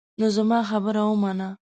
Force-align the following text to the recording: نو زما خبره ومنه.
نو 0.19 0.25
زما 0.35 0.59
خبره 0.69 1.01
ومنه. 1.05 1.49